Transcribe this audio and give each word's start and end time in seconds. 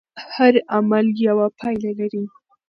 هر 0.35 0.53
عمل 0.75 1.05
یوه 1.27 1.47
پایله 1.59 1.91
لري. 1.99 2.23